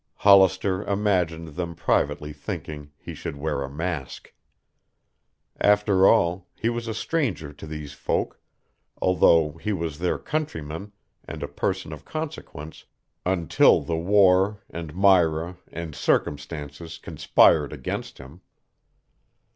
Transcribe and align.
Hollister 0.15 0.83
imagined 0.85 1.49
them 1.49 1.75
privately 1.75 2.33
thinking 2.33 2.89
he 2.97 3.13
should 3.13 3.35
wear 3.35 3.61
a 3.61 3.69
mask. 3.69 4.33
After 5.59 6.07
all, 6.07 6.47
he 6.55 6.69
was 6.69 6.87
a 6.87 6.93
stranger 6.95 7.53
to 7.53 7.67
these 7.67 7.93
folk, 7.93 8.41
although 8.99 9.57
he 9.61 9.71
was 9.73 9.99
their 9.99 10.17
countryman 10.17 10.91
and 11.25 11.43
a 11.43 11.47
person 11.47 11.93
of 11.93 12.03
consequence 12.03 12.85
until 13.27 13.81
the 13.81 13.95
war 13.95 14.63
and 14.71 14.95
Myra 14.95 15.57
and 15.71 15.93
circumstances 15.93 16.97
conspired 16.97 17.71
against 17.71 18.17
him. 18.17 18.41